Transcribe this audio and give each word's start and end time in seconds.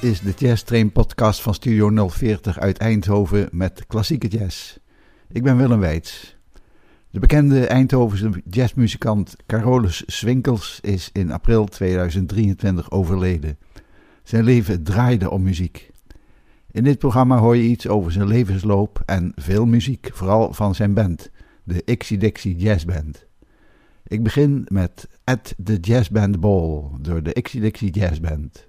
Is 0.00 0.20
de 0.20 0.32
Jazz 0.36 0.62
Train 0.62 0.92
podcast 0.92 1.40
van 1.40 1.54
Studio 1.54 2.08
040 2.08 2.58
uit 2.58 2.78
Eindhoven 2.78 3.48
met 3.52 3.86
klassieke 3.86 4.26
jazz. 4.26 4.78
Ik 5.32 5.42
ben 5.42 5.56
Willem 5.56 5.78
Weits. 5.80 6.36
De 7.10 7.18
bekende 7.18 7.66
Eindhovense 7.66 8.42
jazzmuzikant 8.50 9.36
Carolus 9.46 10.02
Swinkels 10.06 10.78
is 10.82 11.10
in 11.12 11.32
april 11.32 11.64
2023 11.64 12.90
overleden. 12.90 13.58
Zijn 14.22 14.44
leven 14.44 14.82
draaide 14.82 15.30
om 15.30 15.42
muziek. 15.42 15.90
In 16.70 16.84
dit 16.84 16.98
programma 16.98 17.38
hoor 17.38 17.56
je 17.56 17.68
iets 17.68 17.88
over 17.88 18.12
zijn 18.12 18.26
levensloop 18.26 19.02
en 19.06 19.32
veel 19.34 19.66
muziek, 19.66 20.10
vooral 20.12 20.52
van 20.52 20.74
zijn 20.74 20.94
band, 20.94 21.30
de 21.64 21.82
Ixie 21.84 22.18
Dixie 22.18 22.56
Jazz 22.56 22.84
Band. 22.84 23.26
Ik 24.06 24.22
begin 24.22 24.66
met 24.68 25.08
At 25.24 25.54
the 25.64 25.78
Jazz 25.80 26.08
Band 26.08 26.40
Ball 26.40 26.82
door 27.00 27.22
de 27.22 27.32
Ixie 27.32 27.60
Dixie 27.60 27.90
Jazz 27.90 28.20
Band. 28.20 28.67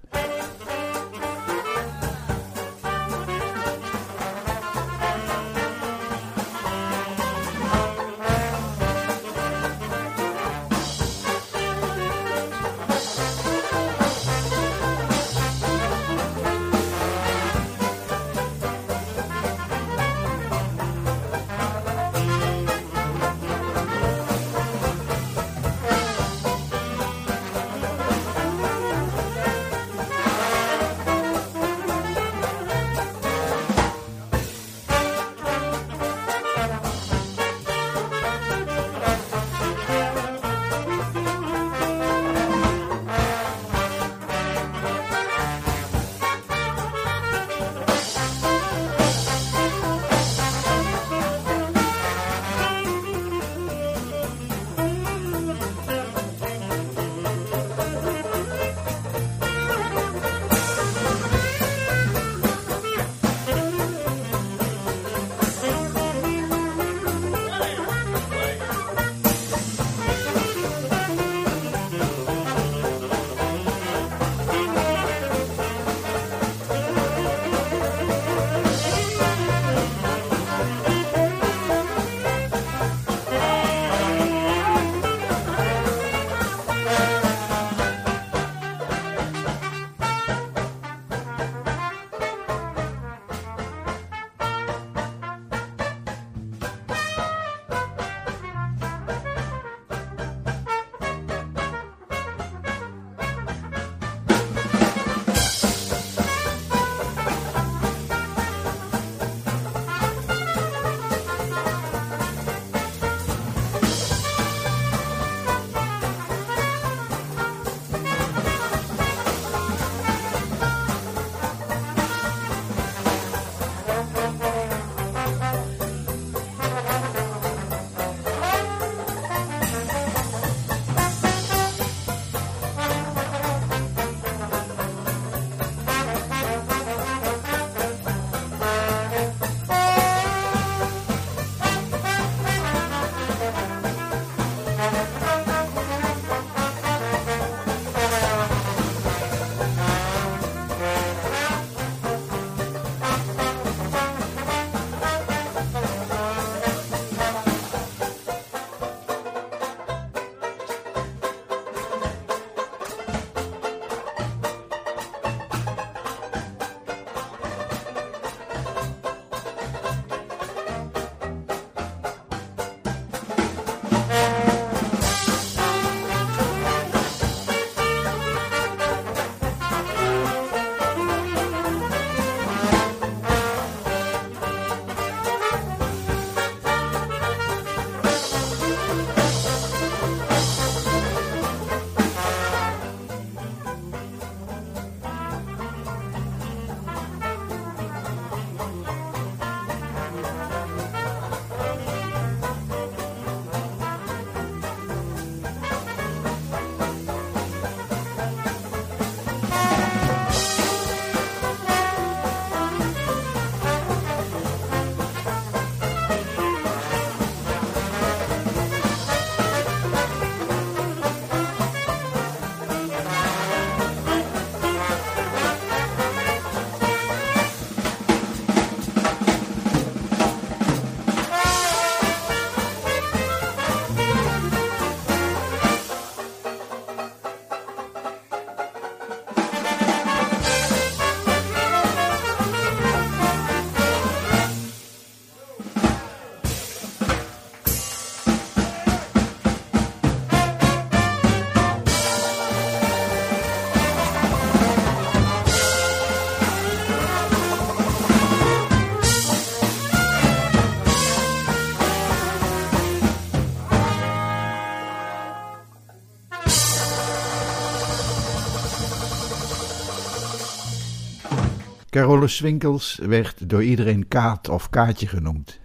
Carolus 272.00 272.36
Swinkels 272.36 273.00
werd 273.01 273.50
door 273.50 273.63
iedereen 273.63 274.07
Kaat 274.07 274.50
of 274.50 274.69
Kaatje 274.69 275.07
genoemd. 275.07 275.60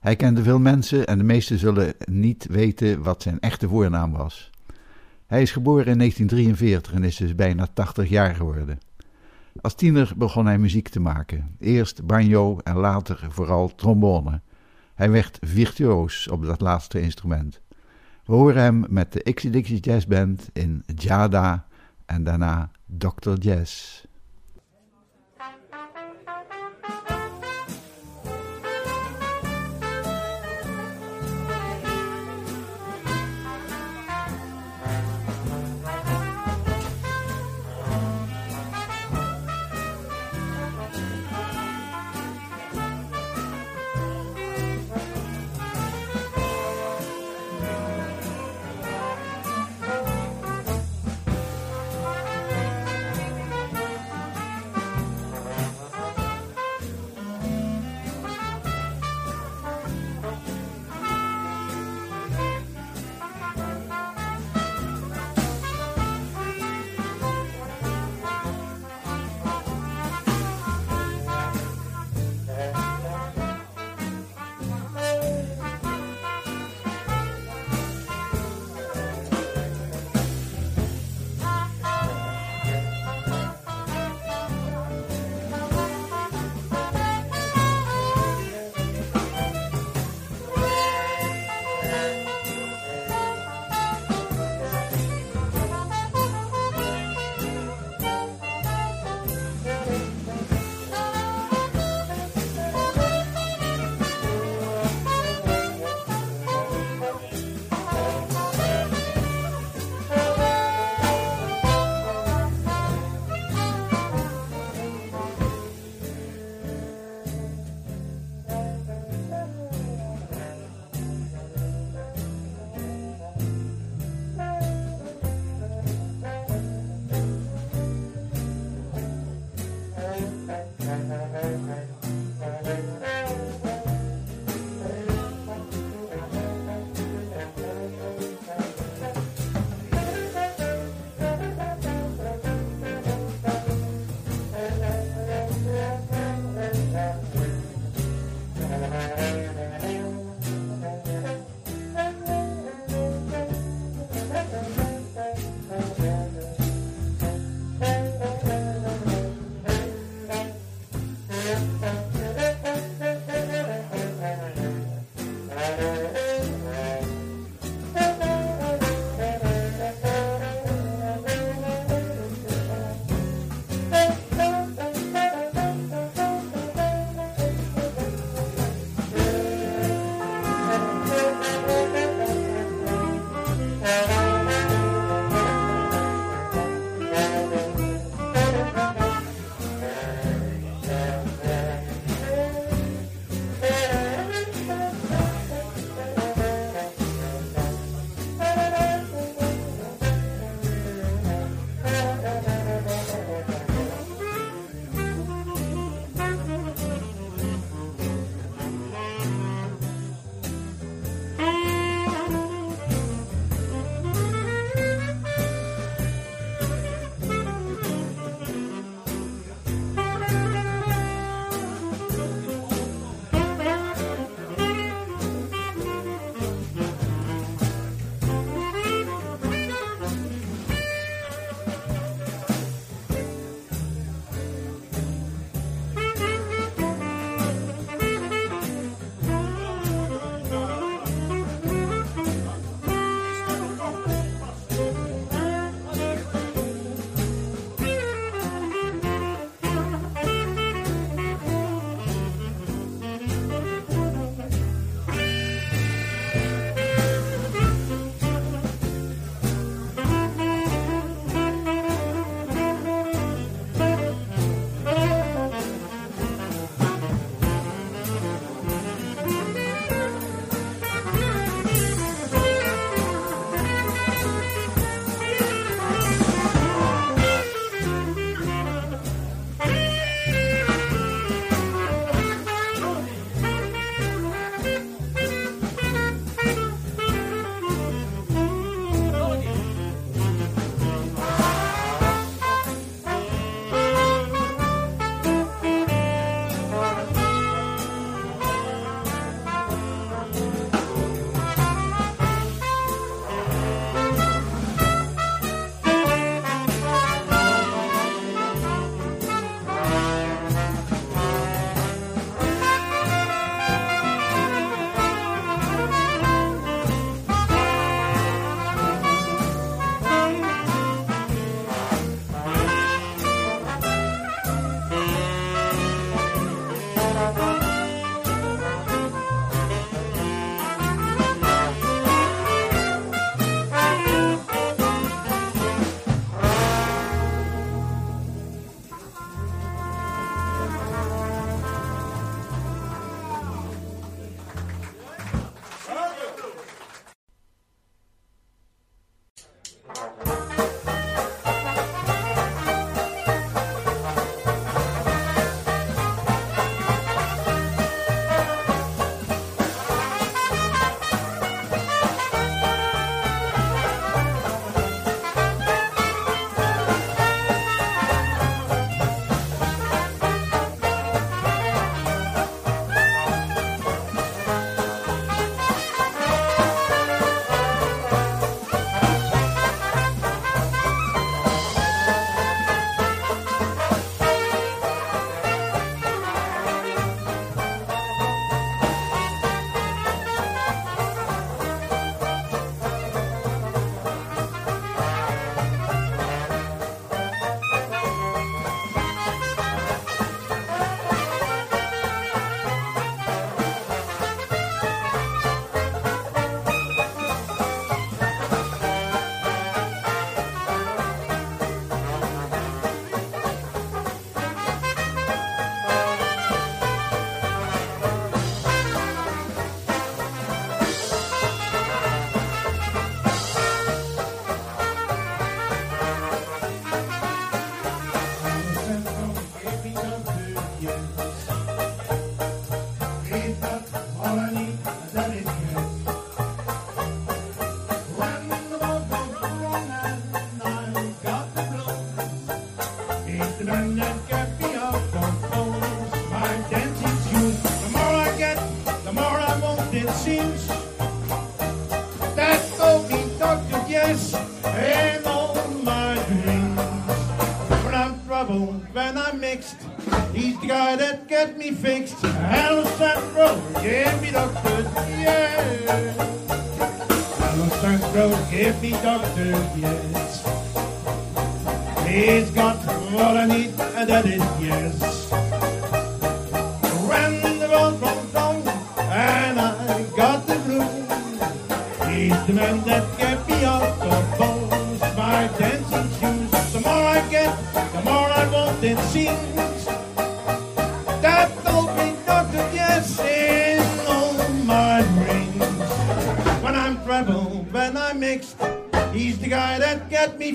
Hij 0.00 0.16
kende 0.16 0.42
veel 0.42 0.58
mensen 0.58 1.06
en 1.06 1.18
de 1.18 1.24
meesten 1.24 1.58
zullen 1.58 1.94
niet 2.04 2.46
weten 2.50 3.02
wat 3.02 3.22
zijn 3.22 3.40
echte 3.40 3.68
voornaam 3.68 4.12
was. 4.12 4.50
Hij 5.26 5.42
is 5.42 5.52
geboren 5.52 5.86
in 5.86 5.98
1943 5.98 6.92
en 6.92 7.04
is 7.04 7.16
dus 7.16 7.34
bijna 7.34 7.66
80 7.74 8.08
jaar 8.08 8.34
geworden. 8.34 8.78
Als 9.60 9.74
tiener 9.74 10.12
begon 10.16 10.46
hij 10.46 10.58
muziek 10.58 10.88
te 10.88 11.00
maken. 11.00 11.56
Eerst 11.58 12.06
banjo 12.06 12.58
en 12.58 12.76
later 12.76 13.26
vooral 13.28 13.74
trombone. 13.74 14.40
Hij 14.94 15.10
werd 15.10 15.38
virtuoos 15.40 16.28
op 16.28 16.44
dat 16.44 16.60
laatste 16.60 17.00
instrument. 17.00 17.60
We 18.24 18.32
horen 18.32 18.62
hem 18.62 18.84
met 18.88 19.12
de 19.12 19.22
Ixie 19.22 19.50
Dixie 19.50 19.80
Jazz 19.80 20.06
Band 20.06 20.50
in 20.52 20.82
Jada 20.94 21.66
en 22.06 22.24
daarna 22.24 22.70
Dr. 22.86 23.32
Jazz. 23.38 24.02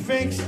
Fixed. 0.10 0.42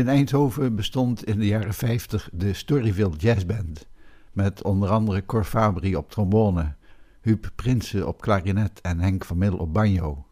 In 0.00 0.08
Eindhoven 0.08 0.76
bestond 0.76 1.24
in 1.24 1.38
de 1.38 1.46
jaren 1.46 1.74
50 1.74 2.28
de 2.32 2.52
Storyville 2.52 3.16
Jazz 3.16 3.44
Band. 3.44 3.86
Met 4.32 4.62
onder 4.62 4.88
andere 4.88 5.26
Cor 5.26 5.44
Fabri 5.44 5.96
op 5.96 6.10
trombone, 6.10 6.74
Huub 7.20 7.50
Prinsen 7.54 8.08
op 8.08 8.20
klarinet 8.20 8.80
en 8.80 9.00
Henk 9.00 9.24
van 9.24 9.38
Middel 9.38 9.58
op 9.58 9.72
banjo. 9.72 10.26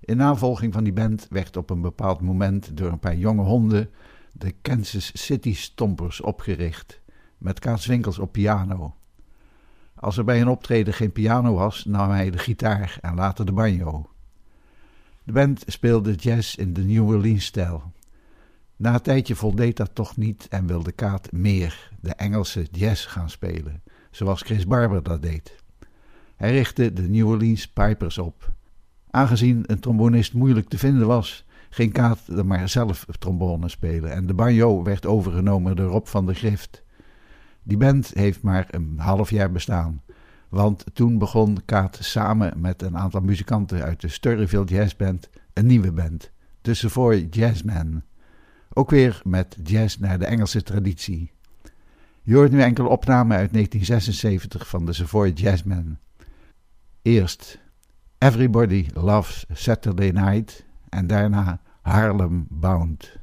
In 0.00 0.16
navolging 0.16 0.72
van 0.72 0.84
die 0.84 0.92
band 0.92 1.26
werd 1.30 1.56
op 1.56 1.70
een 1.70 1.80
bepaald 1.80 2.20
moment 2.20 2.76
door 2.76 2.90
een 2.90 2.98
paar 2.98 3.16
jonge 3.16 3.42
honden 3.42 3.90
de 4.32 4.54
Kansas 4.62 5.10
City 5.14 5.54
Stompers 5.54 6.20
opgericht, 6.20 7.00
met 7.38 7.58
Kaas 7.58 7.86
Winkels 7.86 8.18
op 8.18 8.32
piano. 8.32 8.94
Als 9.94 10.16
er 10.16 10.24
bij 10.24 10.40
een 10.40 10.48
optreden 10.48 10.94
geen 10.94 11.12
piano 11.12 11.54
was, 11.54 11.84
nam 11.84 12.10
hij 12.10 12.30
de 12.30 12.38
gitaar 12.38 12.98
en 13.00 13.14
later 13.14 13.46
de 13.46 13.52
banjo. 13.52 14.10
De 15.24 15.32
band 15.32 15.64
speelde 15.66 16.14
jazz 16.14 16.56
in 16.56 16.72
de 16.72 16.82
New 16.82 17.08
Orleans-stijl. 17.08 17.92
Na 18.76 18.94
een 18.94 19.00
tijdje 19.00 19.34
voldeed 19.34 19.76
dat 19.76 19.94
toch 19.94 20.16
niet 20.16 20.46
en 20.48 20.66
wilde 20.66 20.92
Kaat 20.92 21.32
meer 21.32 21.90
de 22.00 22.14
Engelse 22.14 22.66
jazz 22.70 23.08
gaan 23.08 23.30
spelen, 23.30 23.82
zoals 24.10 24.42
Chris 24.42 24.66
Barber 24.66 25.02
dat 25.02 25.22
deed. 25.22 25.56
Hij 26.36 26.52
richtte 26.52 26.92
de 26.92 27.02
New 27.02 27.28
Orleans 27.28 27.68
Pipers 27.68 28.18
op. 28.18 28.52
Aangezien 29.10 29.62
een 29.66 29.80
trombonist 29.80 30.34
moeilijk 30.34 30.68
te 30.68 30.78
vinden 30.78 31.06
was, 31.06 31.44
ging 31.70 31.92
Kaat 31.92 32.20
er 32.26 32.46
maar 32.46 32.68
zelf 32.68 33.06
trombone 33.18 33.68
spelen 33.68 34.12
en 34.12 34.26
de 34.26 34.34
banjo 34.34 34.82
werd 34.82 35.06
overgenomen 35.06 35.76
door 35.76 35.90
Rob 35.90 36.06
van 36.06 36.26
der 36.26 36.34
Grift. 36.34 36.82
Die 37.62 37.76
band 37.76 38.10
heeft 38.14 38.42
maar 38.42 38.66
een 38.70 38.94
half 38.96 39.30
jaar 39.30 39.52
bestaan, 39.52 40.02
want 40.48 40.84
toen 40.92 41.18
begon 41.18 41.58
Kaat 41.64 41.98
samen 42.00 42.60
met 42.60 42.82
een 42.82 42.98
aantal 42.98 43.20
muzikanten 43.20 43.82
uit 43.82 44.00
de 44.00 44.08
Sturryville 44.08 44.64
Jazz 44.64 44.96
Band 44.96 45.30
een 45.52 45.66
nieuwe 45.66 45.92
band, 45.92 46.30
de 46.60 46.74
Savoy 46.74 47.26
Jazzmen. 47.30 48.04
Ook 48.74 48.90
weer 48.90 49.20
met 49.24 49.56
jazz 49.62 49.96
naar 49.96 50.18
de 50.18 50.26
Engelse 50.26 50.62
traditie. 50.62 51.32
Je 52.22 52.34
hoort 52.34 52.52
nu 52.52 52.60
enkele 52.60 52.88
opnamen 52.88 53.36
uit 53.36 53.52
1976 53.52 54.68
van 54.68 54.86
de 54.86 54.92
Savoy 54.92 55.28
Jazzmen. 55.28 56.00
Eerst 57.02 57.58
Everybody 58.18 58.86
Loves 58.94 59.44
Saturday 59.52 60.10
Night 60.10 60.64
en 60.88 61.06
daarna 61.06 61.60
Harlem 61.82 62.46
Bound. 62.50 63.16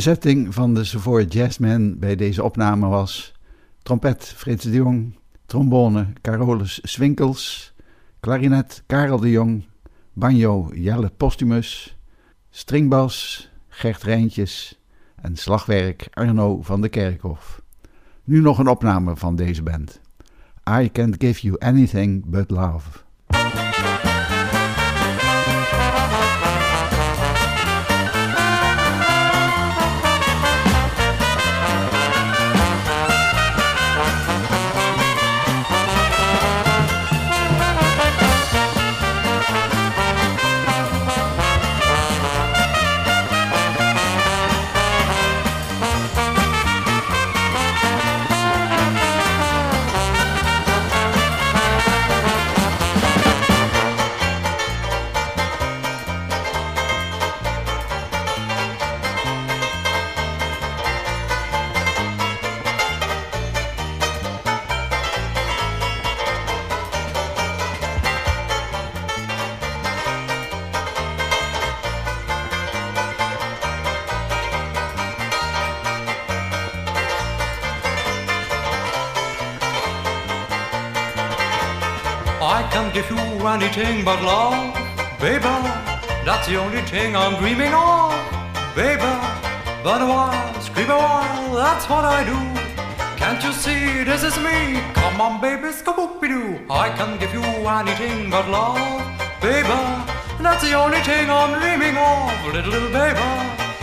Bezetting 0.00 0.54
van 0.54 0.74
de 0.74 0.84
Savoy 0.84 1.24
Jazzmen 1.28 1.98
bij 1.98 2.16
deze 2.16 2.42
opname 2.42 2.86
was 2.86 3.32
trompet 3.82 4.24
Frits 4.36 4.64
de 4.64 4.70
Jong, 4.70 5.18
trombone 5.46 6.06
Carolus 6.20 6.80
Swinkels, 6.82 7.74
klarinet 8.20 8.82
Karel 8.86 9.20
de 9.20 9.30
Jong, 9.30 9.64
banjo 10.12 10.70
Jelle 10.74 11.10
Postumus, 11.16 11.96
stringbas 12.50 13.48
Gert 13.68 14.02
Rijntjes 14.02 14.80
en 15.16 15.36
slagwerk 15.36 16.08
Arno 16.10 16.62
van 16.62 16.80
de 16.80 16.88
Kerkhof. 16.88 17.62
Nu 18.24 18.40
nog 18.40 18.58
een 18.58 18.68
opname 18.68 19.16
van 19.16 19.36
deze 19.36 19.62
band. 19.62 20.00
I 20.80 20.90
can't 20.92 21.16
give 21.18 21.46
you 21.46 21.58
anything 21.58 22.24
but 22.26 22.50
love. 22.50 23.09
But 84.04 84.22
love, 84.22 84.74
baby. 85.20 85.44
That's 86.24 86.46
the 86.46 86.56
only 86.56 86.82
thing 86.82 87.16
I'm 87.16 87.36
dreaming 87.40 87.72
of, 87.74 88.12
baby. 88.74 89.12
But 89.82 90.00
while, 90.06 90.60
scream 90.60 90.90
a 90.90 90.96
while, 90.96 91.54
that's 91.54 91.88
what 91.88 92.04
I 92.04 92.24
do. 92.24 92.38
Can't 93.16 93.42
you 93.42 93.52
see 93.52 94.04
this 94.04 94.22
is 94.22 94.36
me? 94.38 94.80
Come 94.94 95.20
on, 95.20 95.40
baby, 95.40 95.68
skaboopy 95.68 96.28
doo. 96.28 96.60
I 96.70 96.88
can't 96.90 97.18
give 97.20 97.32
you 97.32 97.42
anything 97.42 98.30
but 98.30 98.48
love, 98.48 99.02
baby. 99.40 99.80
That's 100.40 100.62
the 100.62 100.74
only 100.74 101.00
thing 101.00 101.28
I'm 101.28 101.52
dreaming 101.60 101.96
of, 101.96 102.54
little, 102.54 102.70
little 102.70 102.92
baby. 102.92 103.28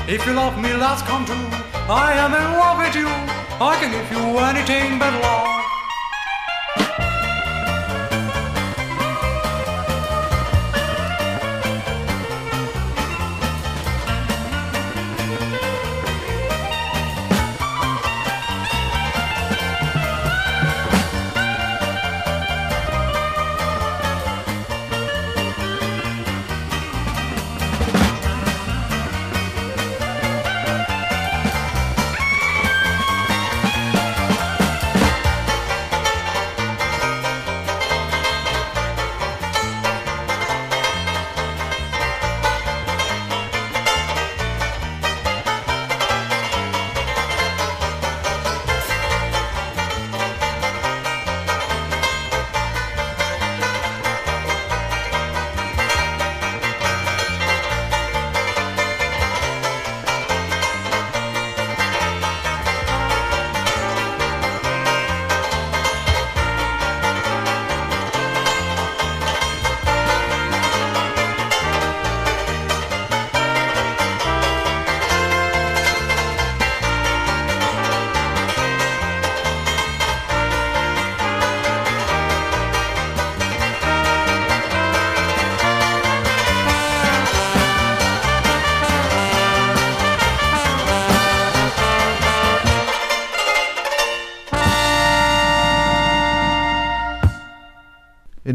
If 0.08 0.25
you 0.25 0.34
love 0.34 0.58
me, 0.58 0.73
let's 0.73 1.01
come 1.01 1.25
true. 1.25 1.49
I 1.89 2.13
am 2.23 2.34
in 2.34 2.47
love 2.58 2.77
with 2.80 2.95
you. 2.95 3.10
I 3.60 3.77
can 3.80 3.91
give 3.91 4.10
you 4.12 4.38
anything 4.39 4.99
but 4.99 5.13
love. 5.21 5.66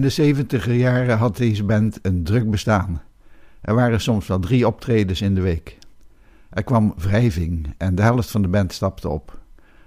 In 0.02 0.08
de 0.08 0.14
70 0.14 0.66
jaren 0.66 1.18
had 1.18 1.36
deze 1.36 1.64
band 1.64 1.98
een 2.02 2.24
druk 2.24 2.50
bestaan. 2.50 3.02
Er 3.60 3.74
waren 3.74 4.00
soms 4.00 4.26
wel 4.26 4.38
drie 4.38 4.66
optredens 4.66 5.20
in 5.20 5.34
de 5.34 5.40
week. 5.40 5.78
Er 6.50 6.62
kwam 6.62 6.94
wrijving 6.96 7.74
en 7.78 7.94
de 7.94 8.02
helft 8.02 8.30
van 8.30 8.42
de 8.42 8.48
band 8.48 8.72
stapte 8.72 9.08
op. 9.08 9.38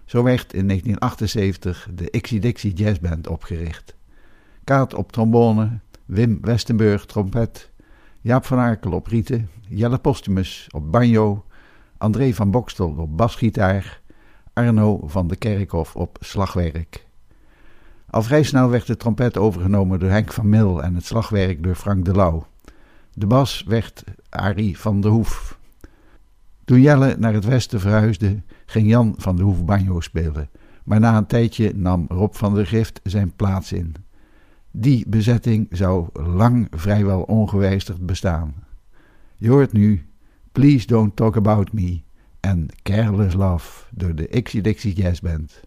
Zo 0.06 0.23
werd 0.23 0.54
in 0.54 0.67
1978 0.67 1.89
de 1.93 2.10
Ixie 2.10 2.39
Dixie 2.39 2.73
Jazz 2.73 2.99
Band 2.99 3.28
opgericht. 3.28 3.95
Kaat 4.63 4.93
op 4.93 5.12
trombone, 5.12 5.80
Wim 6.06 6.38
Westenburg 6.41 7.06
trompet, 7.06 7.71
Jaap 8.21 8.45
van 8.45 8.58
Arkel 8.58 8.91
op 8.91 9.08
rieten, 9.08 9.49
Jelle 9.67 9.97
Postumus 9.97 10.67
op 10.71 10.91
banjo, 10.91 11.45
André 11.97 12.34
van 12.34 12.51
Bokstel 12.51 12.95
op 12.97 13.17
basgitaar, 13.17 14.01
Arno 14.54 15.08
van 15.08 15.28
de 15.28 15.36
Kerkhof 15.36 15.95
op 15.95 16.17
slagwerk. 16.19 17.04
Al 18.15 18.23
vrij 18.23 18.43
snel 18.43 18.69
werd 18.69 18.88
de 18.88 18.97
trompet 18.97 19.38
overgenomen 19.38 19.99
door 19.99 20.10
Henk 20.10 20.34
van 20.34 20.49
Mil 20.49 20.84
en 20.84 20.95
het 20.95 21.06
slagwerk 21.06 21.63
door 21.63 21.75
Frank 21.75 22.06
de 22.06 22.12
Lauw. 22.12 22.47
De 23.13 23.28
bas 23.28 23.63
werd 23.67 24.04
Arie 24.30 24.80
van 24.80 25.01
der 25.01 25.12
Hoef. 25.12 25.60
Toen 26.65 26.82
Jelle 26.82 27.15
naar 27.19 27.34
het 27.34 27.45
westen 27.45 27.80
verhuisde, 27.80 28.41
ging 28.65 28.88
Jan 28.88 29.15
van 29.17 29.36
der 29.36 29.45
Hoef 29.45 29.65
banjo 29.65 29.99
spelen, 29.99 30.49
maar 30.84 30.99
na 30.99 31.17
een 31.17 31.25
tijdje 31.25 31.71
nam 31.75 32.06
Rob 32.08 32.34
van 32.34 32.54
der 32.54 32.67
Gift 32.67 32.99
zijn 33.04 33.36
plaats 33.36 33.71
in. 33.71 33.95
Die 34.71 35.06
bezetting 35.08 35.67
zou 35.69 36.08
lang 36.13 36.67
vrijwel 36.71 37.21
ongewijzigd 37.21 38.06
bestaan. 38.06 38.54
Je 39.36 39.49
hoort 39.49 39.71
nu 39.71 40.10
Please 40.51 40.88
Don't 40.88 41.15
Talk 41.15 41.38
About 41.38 41.73
Me 41.73 42.01
en 42.39 42.67
Careless 42.82 43.36
Love 43.36 43.84
door 43.91 44.15
de 44.15 44.28
Ixie 44.28 44.62
Dixie 44.62 44.93
Jazz 44.93 45.19
Band. 45.19 45.62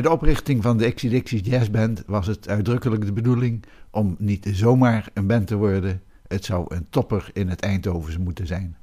Bij 0.00 0.08
de 0.08 0.14
oprichting 0.16 0.62
van 0.62 0.76
de 0.76 0.84
Exy 0.84 1.08
Dixie 1.08 1.42
Jazz 1.42 1.70
Band 1.70 2.02
was 2.06 2.26
het 2.26 2.48
uitdrukkelijk 2.48 3.04
de 3.04 3.12
bedoeling 3.12 3.64
om 3.90 4.16
niet 4.18 4.48
zomaar 4.52 5.08
een 5.14 5.26
band 5.26 5.46
te 5.46 5.56
worden. 5.56 6.02
Het 6.28 6.44
zou 6.44 6.74
een 6.74 6.86
topper 6.90 7.30
in 7.32 7.48
het 7.48 7.60
Eindhovens 7.60 8.18
moeten 8.18 8.46
zijn. 8.46 8.76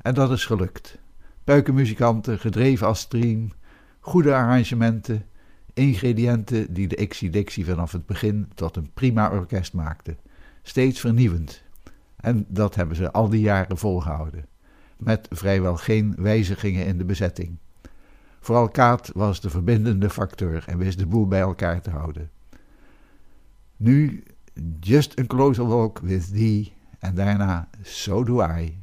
En 0.00 0.14
dat 0.14 0.30
is 0.30 0.46
gelukt. 0.46 0.98
Puikenmuzikanten, 1.44 2.38
gedreven 2.38 2.86
als 2.86 3.00
stream, 3.00 3.52
goede 4.00 4.34
arrangementen, 4.34 5.26
ingrediënten 5.74 6.72
die 6.72 6.88
de 6.88 6.96
Exy 6.96 7.30
Dixie 7.30 7.64
vanaf 7.64 7.92
het 7.92 8.06
begin 8.06 8.48
tot 8.54 8.76
een 8.76 8.90
prima 8.94 9.30
orkest 9.30 9.72
maakten. 9.72 10.18
Steeds 10.62 11.00
vernieuwend. 11.00 11.62
En 12.16 12.44
dat 12.48 12.74
hebben 12.74 12.96
ze 12.96 13.12
al 13.12 13.28
die 13.28 13.40
jaren 13.40 13.78
volgehouden. 13.78 14.46
Met 14.96 15.26
vrijwel 15.30 15.76
geen 15.76 16.14
wijzigingen 16.18 16.86
in 16.86 16.98
de 16.98 17.04
bezetting. 17.04 17.58
Vooral 18.40 18.68
Kaat 18.68 19.10
was 19.14 19.40
de 19.40 19.50
verbindende 19.50 20.10
factor 20.10 20.64
en 20.66 20.78
wist 20.78 20.98
de 20.98 21.06
boel 21.06 21.26
bij 21.26 21.40
elkaar 21.40 21.80
te 21.80 21.90
houden. 21.90 22.30
Nu 23.76 24.22
Just 24.80 25.18
a 25.20 25.26
Closer 25.26 25.66
Walk 25.66 25.98
with 25.98 26.32
Thee 26.32 26.72
en 26.98 27.14
daarna 27.14 27.68
So 27.82 28.24
Do 28.24 28.42
I. 28.42 28.78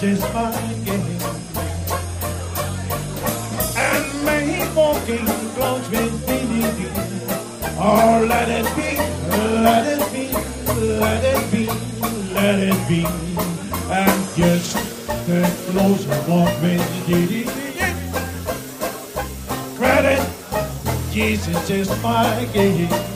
This 0.00 0.20
is 0.20 0.32
my 0.32 0.52
game. 0.84 1.00
And 3.76 4.24
may 4.24 4.44
He 4.46 4.62
walking 4.72 5.26
close 5.56 5.90
with 5.90 6.28
me. 6.28 6.40
Oh, 7.80 8.24
let 8.28 8.48
it 8.48 8.64
be, 8.76 8.96
let 9.60 9.86
it 9.88 10.12
be, 10.12 10.32
let 11.00 11.24
it 11.24 11.50
be, 11.50 11.66
let 12.32 12.58
it 12.60 12.88
be. 12.88 13.04
And 13.90 14.36
just 14.36 14.76
the 15.26 15.42
closer 15.72 16.30
walk 16.30 16.62
with 16.62 17.08
me. 17.08 17.44
Credit, 19.74 20.24
Jesus 21.10 21.70
is 21.70 22.02
my 22.04 22.48
game. 22.52 23.07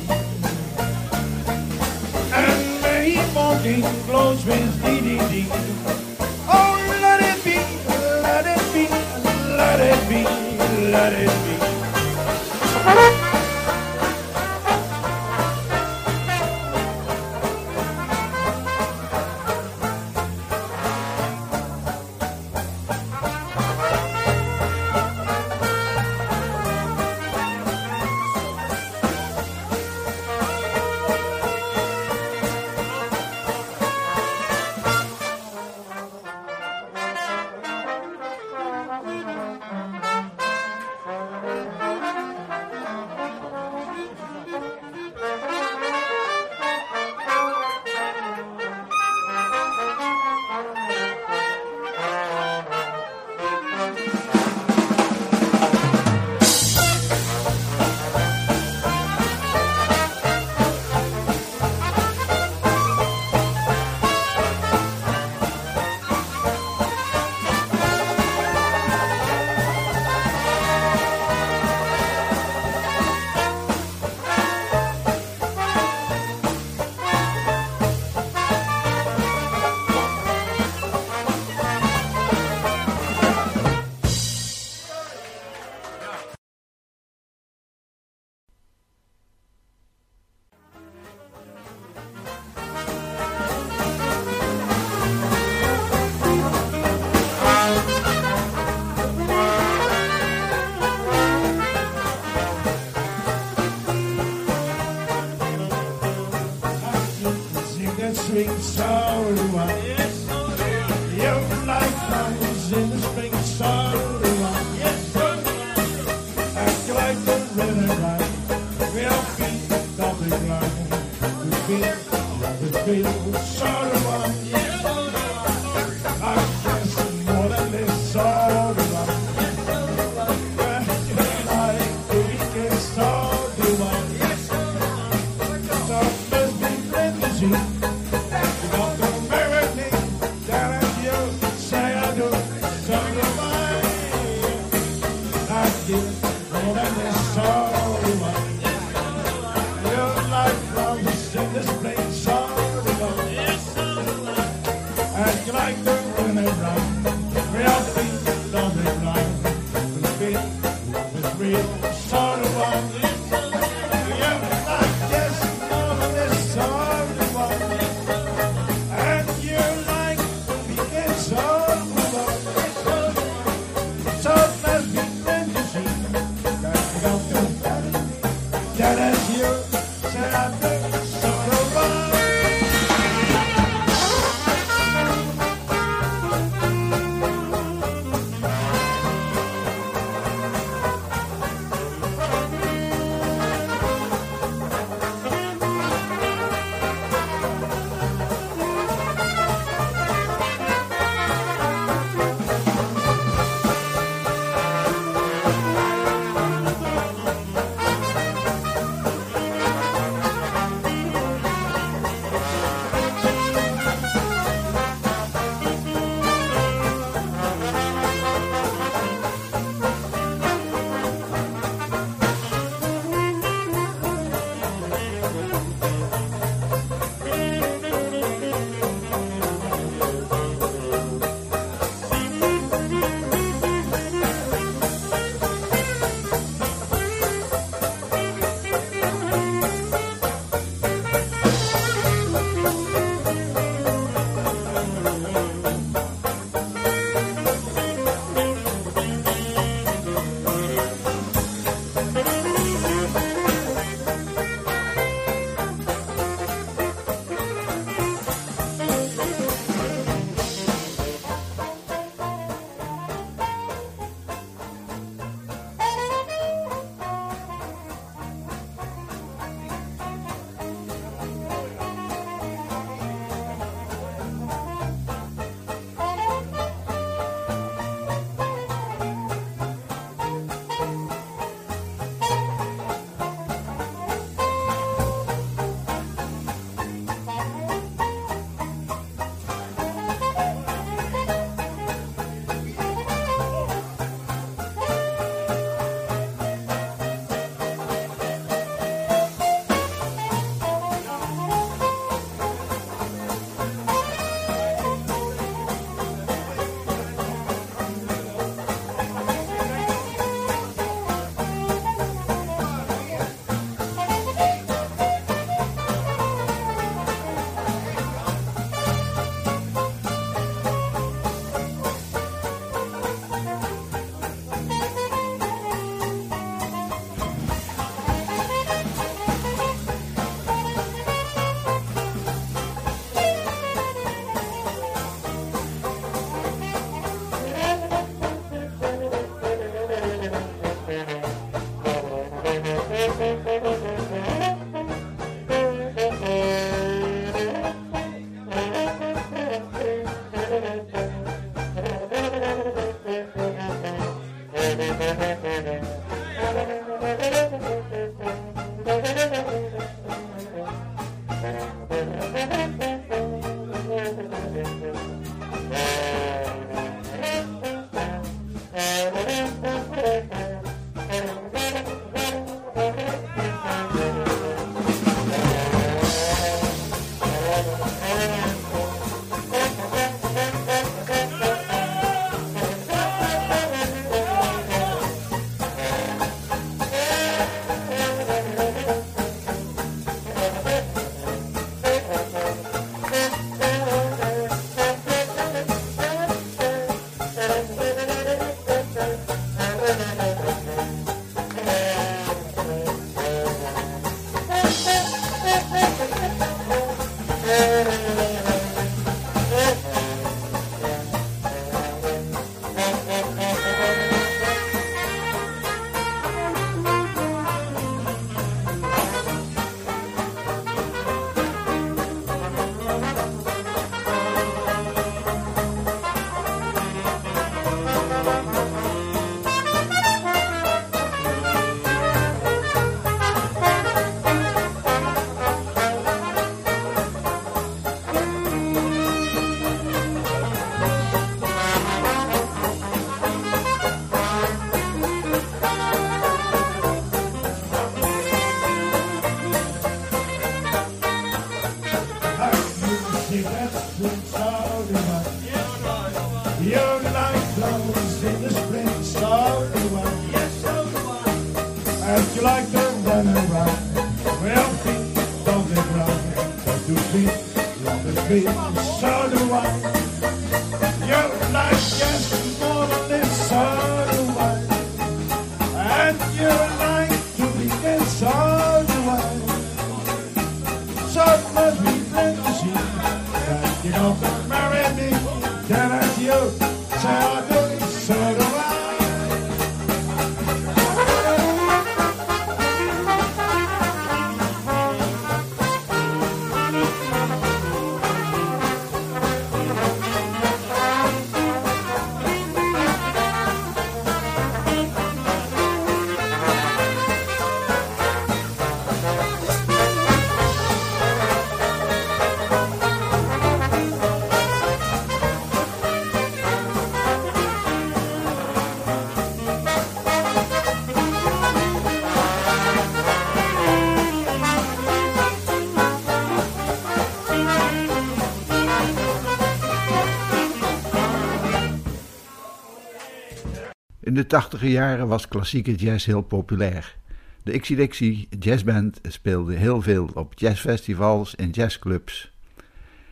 In 534.13 534.19
de 534.19 534.27
tachtiger 534.27 534.69
jaren 534.69 535.09
was 535.09 535.29
klassieke 535.29 535.75
jazz 535.75 536.07
heel 536.07 536.23
populair. 536.23 536.97
De 537.43 537.75
Dixie 537.77 538.29
Jazzband 538.39 539.01
speelde 539.03 539.55
heel 539.55 539.83
veel 539.83 540.11
op 540.15 540.33
jazzfestivals 540.39 541.37
en 541.37 541.51
jazzclubs. 541.51 542.33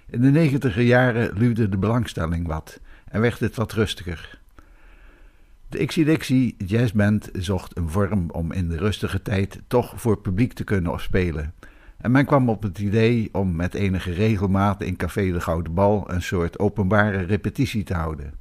In 0.07 0.21
de 0.21 0.31
negentiger 0.31 0.83
jaren 0.83 1.39
luwde 1.39 1.69
de 1.69 1.77
belangstelling 1.77 2.47
wat 2.47 2.81
en 3.09 3.21
werd 3.21 3.39
het 3.39 3.57
wat 3.57 3.73
rustiger. 3.73 4.39
De 5.69 5.79
Dixie 6.05 6.55
Jazzband 6.67 7.29
zocht 7.33 7.77
een 7.77 7.91
vorm 7.91 8.31
om 8.31 8.53
in 8.53 8.69
de 8.69 8.77
rustige 8.77 9.23
tijd 9.23 9.61
toch 9.67 9.93
voor 9.97 10.19
publiek 10.19 10.53
te 10.53 10.65
kunnen 10.65 11.01
spelen. 11.01 11.55
En 11.97 12.11
men 12.11 12.27
kwam 12.27 12.49
op 12.49 12.63
het 12.63 12.79
idee 12.79 13.29
om 13.33 13.57
met 13.57 13.75
enige 13.75 14.13
regelmaat 14.13 14.83
in 14.83 14.97
Café 14.97 15.33
de 15.33 15.41
Gouden 15.41 15.75
Bal 15.75 16.11
een 16.11 16.23
soort 16.23 16.59
openbare 16.59 17.23
repetitie 17.23 17.85
te 17.85 17.95
houden. 17.95 18.40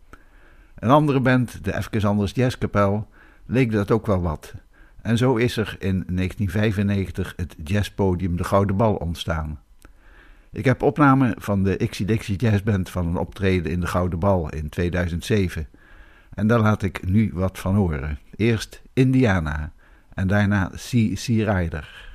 Een 0.80 0.89
andere 0.89 1.19
band, 1.19 1.63
de 1.63 1.71
Efkes 1.71 2.05
Anders 2.05 2.32
Jazzkapel, 2.32 3.07
leek 3.45 3.71
dat 3.71 3.91
ook 3.91 4.05
wel 4.05 4.21
wat. 4.21 4.53
En 5.01 5.17
zo 5.17 5.36
is 5.36 5.57
er 5.57 5.75
in 5.80 6.03
1995 6.07 7.34
het 7.36 7.55
jazzpodium 7.63 8.38
De 8.38 8.43
Gouden 8.43 8.77
Bal 8.77 8.95
ontstaan. 8.95 9.59
Ik 10.51 10.65
heb 10.65 10.82
opnamen 10.82 11.34
van 11.38 11.63
de 11.63 11.77
Ixie 11.77 12.05
Dixie 12.05 12.38
Jazzband 12.38 12.89
van 12.89 13.07
een 13.07 13.17
optreden 13.17 13.71
in 13.71 13.80
De 13.80 13.88
Gouden 13.88 14.19
Bal 14.19 14.49
in 14.49 14.69
2007. 14.69 15.67
En 16.34 16.47
daar 16.47 16.59
laat 16.59 16.84
ik 16.84 17.07
nu 17.07 17.32
wat 17.34 17.59
van 17.59 17.75
horen. 17.75 18.19
Eerst 18.36 18.82
Indiana 18.93 19.71
en 20.13 20.27
daarna 20.27 20.71
C.C. 20.75 21.25
Rider. 21.27 22.09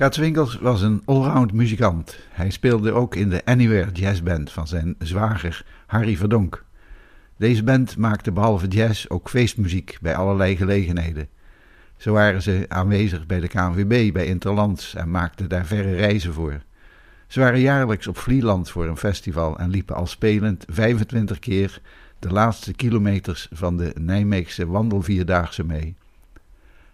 Kaats 0.00 0.16
Winkels 0.16 0.58
was 0.58 0.82
een 0.82 1.02
allround 1.04 1.52
muzikant. 1.52 2.18
Hij 2.30 2.50
speelde 2.50 2.92
ook 2.92 3.14
in 3.14 3.28
de 3.28 3.44
Anywhere 3.44 3.92
Jazz 3.92 4.22
Band 4.22 4.52
van 4.52 4.66
zijn 4.66 4.94
zwager 4.98 5.64
Harry 5.86 6.16
Verdonk. 6.16 6.64
Deze 7.36 7.64
band 7.64 7.96
maakte 7.96 8.32
behalve 8.32 8.66
jazz 8.66 9.06
ook 9.08 9.28
feestmuziek 9.28 9.98
bij 10.00 10.16
allerlei 10.16 10.56
gelegenheden. 10.56 11.28
Zo 11.96 12.12
waren 12.12 12.42
ze 12.42 12.64
aanwezig 12.68 13.26
bij 13.26 13.40
de 13.40 13.48
KNVB 13.48 14.12
bij 14.12 14.26
Interlands 14.26 14.94
en 14.94 15.10
maakten 15.10 15.48
daar 15.48 15.66
verre 15.66 15.94
reizen 15.94 16.32
voor. 16.32 16.62
Ze 17.26 17.40
waren 17.40 17.60
jaarlijks 17.60 18.06
op 18.06 18.18
Vlieland 18.18 18.70
voor 18.70 18.86
een 18.86 18.96
festival 18.96 19.58
en 19.58 19.70
liepen 19.70 19.96
al 19.96 20.06
spelend 20.06 20.64
25 20.68 21.38
keer 21.38 21.80
de 22.18 22.30
laatste 22.30 22.74
kilometers 22.74 23.48
van 23.52 23.76
de 23.76 23.92
Nijmeegse 23.98 24.66
wandelvierdaagse 24.66 25.64
mee. 25.64 25.96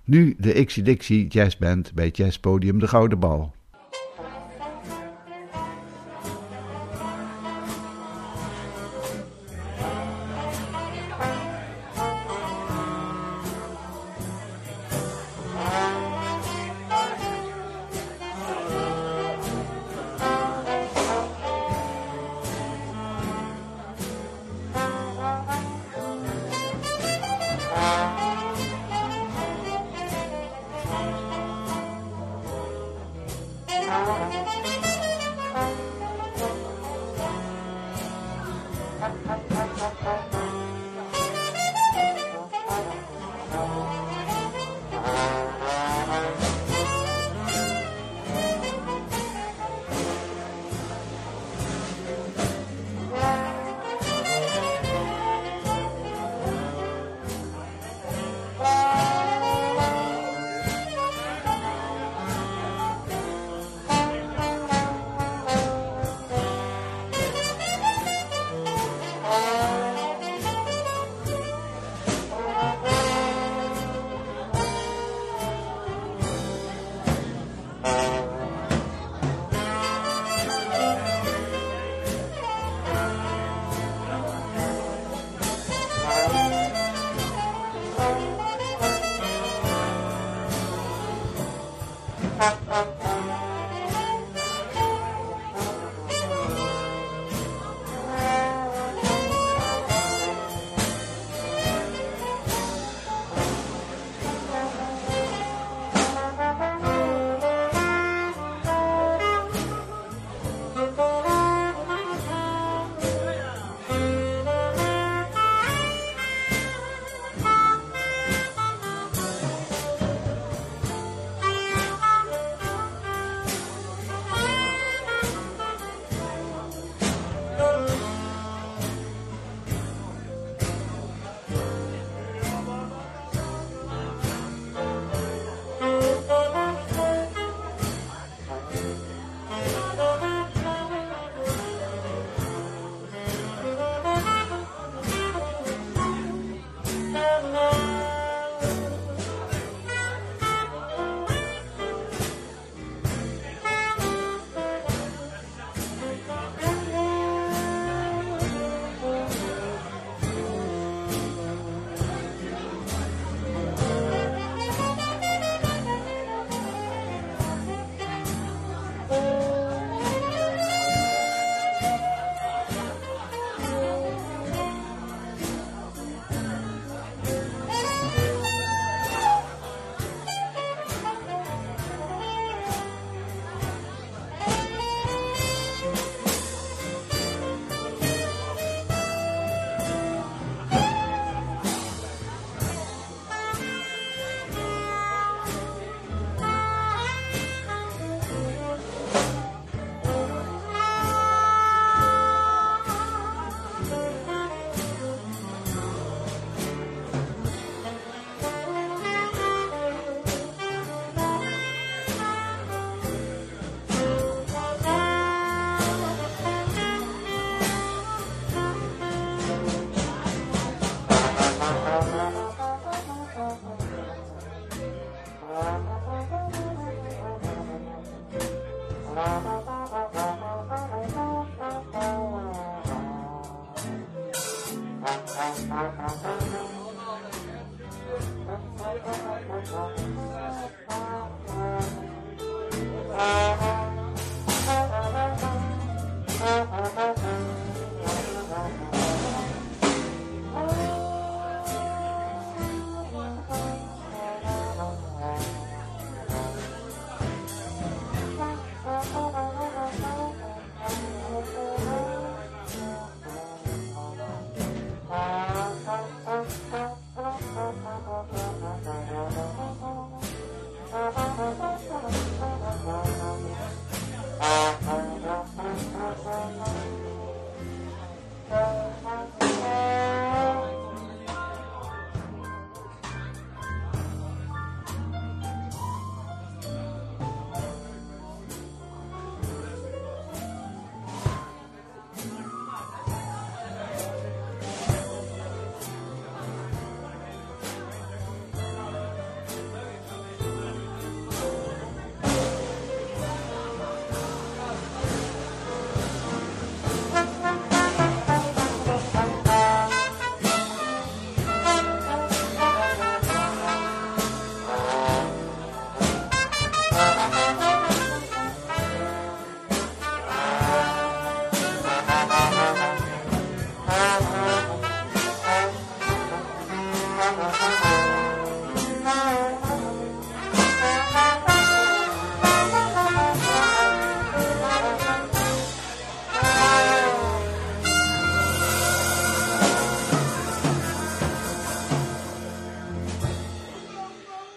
Nu 0.06 0.34
de 0.38 0.52
Ixie 0.54 0.82
Dixie 0.82 1.26
Jazzband 1.26 1.94
bij 1.94 2.08
Jazzpodium 2.08 2.78
De 2.78 2.88
Gouden 2.88 3.18
Bal. 3.18 3.55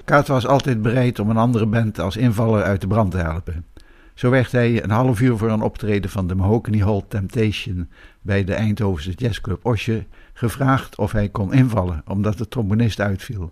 Kaat 0.10 0.28
was 0.28 0.48
altijd 0.48 0.82
bereid 0.82 1.20
om 1.20 1.30
een 1.30 1.38
andere 1.38 1.66
band 1.66 2.00
als 2.00 2.18
invaller 2.18 2.64
uit 2.64 2.82
de 2.82 2.88
brand 2.88 3.12
te 3.12 3.18
helpen. 3.18 3.66
Zo 4.14 4.30
werd 4.30 4.52
hij 4.52 4.84
een 4.84 4.90
half 4.90 5.22
uur 5.22 5.38
voor 5.38 5.50
een 5.50 5.62
optreden 5.62 6.10
van 6.10 6.28
de 6.28 6.36
Mahogany 6.36 6.80
Hall 6.80 7.04
Temptation 7.08 7.90
bij 8.22 8.44
de 8.44 8.54
Eindhovense 8.54 9.12
jazzclub 9.12 9.66
Osje 9.66 10.06
gevraagd 10.34 10.98
of 10.98 11.12
hij 11.12 11.30
kon 11.30 11.54
invallen 11.54 12.04
omdat 12.08 12.38
de 12.38 12.48
trombonist 12.48 13.00
uitviel. 13.00 13.52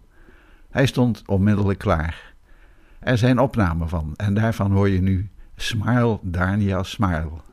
Hij 0.70 0.86
stond 0.86 1.24
onmiddellijk 1.26 1.80
klaar. 1.80 2.34
Er 3.00 3.18
zijn 3.18 3.40
opnamen 3.40 3.90
van 3.90 4.14
en 4.16 4.34
daarvan 4.34 4.72
hoor 4.72 4.90
je 4.90 5.02
nu 5.02 5.30
Smile 5.56 6.20
Daniel 6.22 6.84
Smile. 6.84 7.47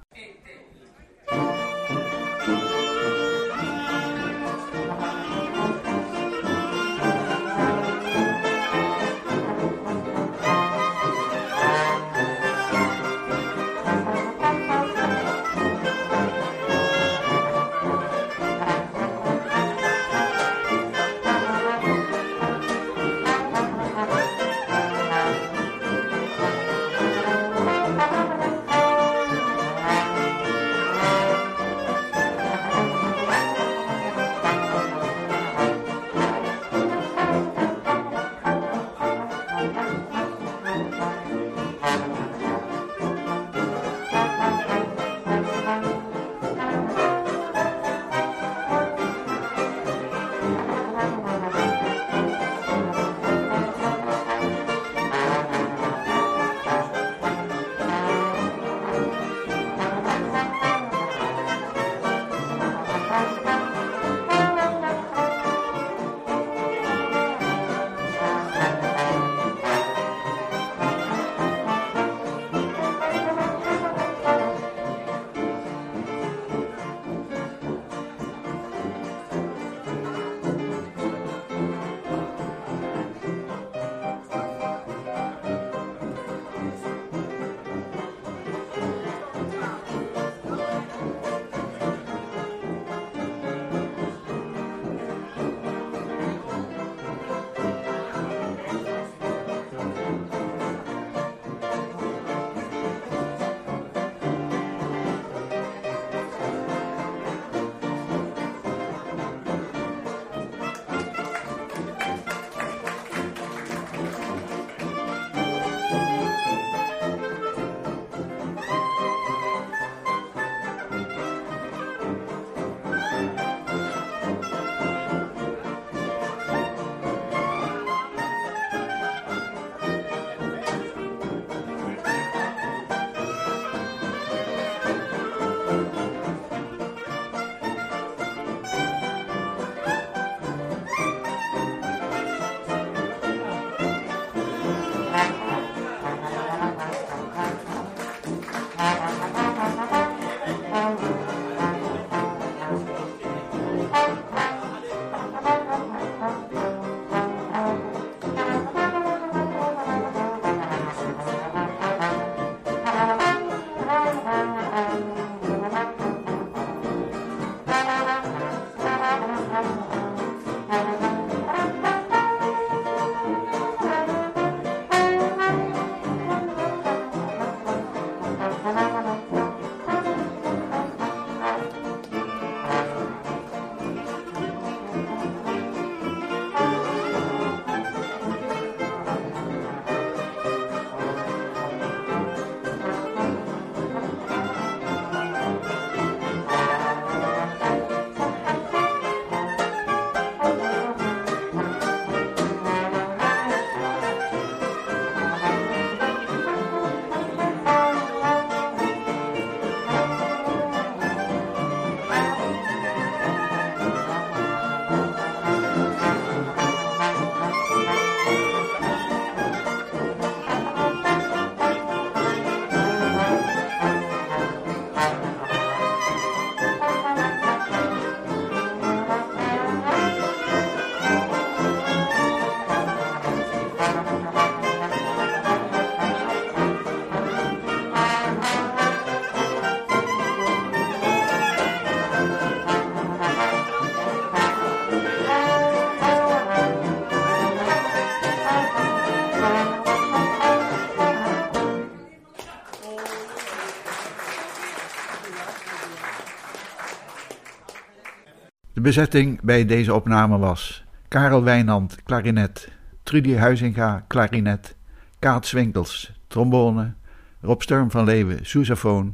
Bezetting 258.84 259.40
bij 259.40 259.64
deze 259.64 259.94
opname 259.94 260.38
was 260.38 260.84
Karel 261.08 261.42
Wijnand, 261.42 262.02
klarinet, 262.02 262.68
Trudy 263.02 263.34
Huizinga, 263.34 264.04
klarinet, 264.06 264.74
Kaat 265.18 265.46
Swinkels, 265.46 266.12
trombone, 266.26 266.92
Rob 267.40 267.60
Sturm 267.60 267.90
van 267.90 268.04
Leeuwen, 268.04 268.46
sousaphone, 268.46 269.10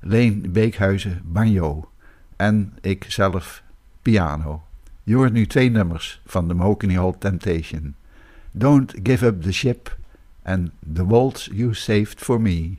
Leen 0.00 0.52
Beekhuizen, 0.52 1.22
banjo 1.24 1.90
en 2.36 2.76
ik 2.80 3.04
zelf 3.08 3.62
piano. 4.02 4.62
Je 5.02 5.14
hoort 5.14 5.32
nu 5.32 5.46
twee 5.46 5.70
nummers 5.70 6.20
van 6.26 6.48
de 6.48 6.54
Mahogany 6.54 6.94
Hall 6.94 7.14
Temptation. 7.18 7.94
Don't 8.50 8.94
Give 9.02 9.26
Up 9.26 9.42
the 9.42 9.52
Ship 9.52 9.96
en 10.42 10.72
The 10.92 11.06
Waltz 11.06 11.48
You 11.52 11.74
Saved 11.74 12.20
for 12.20 12.40
Me. 12.40 12.76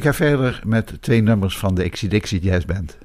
Ik 0.00 0.06
ga 0.06 0.12
verder 0.12 0.60
met 0.64 0.92
twee 1.00 1.22
nummers 1.22 1.58
van 1.58 1.74
de 1.74 1.84
Ixie 1.84 2.08
Dixie 2.08 2.40
Jazz 2.40 2.64
Band. 2.64 2.98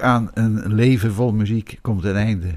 Aan 0.00 0.30
een 0.34 0.74
leven 0.74 1.12
vol 1.12 1.32
muziek 1.32 1.78
komt 1.82 2.04
een 2.04 2.16
einde. 2.16 2.54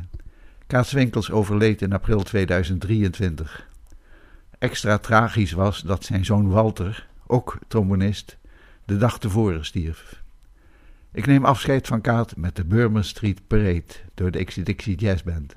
Kaats 0.67 0.91
Winkels 0.91 1.31
overleed 1.31 1.81
in 1.81 1.93
april 1.93 2.23
2023. 2.23 3.67
Extra 4.59 4.97
tragisch 4.97 5.51
was 5.51 5.81
dat 5.81 6.05
zijn 6.05 6.25
zoon 6.25 6.49
Walter, 6.49 7.07
ook 7.27 7.57
trombonist, 7.67 8.37
de 8.85 8.97
dag 8.97 9.19
tevoren 9.19 9.65
stierf. 9.65 10.21
Ik 11.11 11.25
neem 11.25 11.45
afscheid 11.45 11.87
van 11.87 12.01
Kaat 12.01 12.35
met 12.35 12.55
de 12.55 12.65
Burman 12.65 13.03
Street 13.03 13.47
Parade 13.47 13.93
door 14.13 14.31
de 14.31 14.63
Dixie 14.63 14.95
Jazz 14.95 15.23
Band. 15.23 15.55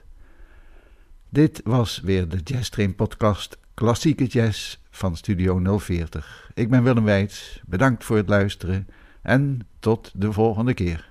Dit 1.28 1.60
was 1.64 2.00
weer 2.00 2.28
de 2.28 2.38
Jazz 2.44 2.68
Train 2.68 2.94
podcast 2.94 3.58
Klassieke 3.74 4.24
Jazz 4.24 4.76
van 4.90 5.16
Studio 5.16 5.78
040. 5.78 6.50
Ik 6.54 6.70
ben 6.70 6.82
Willem 6.82 7.04
Weits, 7.04 7.60
bedankt 7.66 8.04
voor 8.04 8.16
het 8.16 8.28
luisteren 8.28 8.88
en 9.22 9.66
tot 9.78 10.10
de 10.14 10.32
volgende 10.32 10.74
keer. 10.74 11.10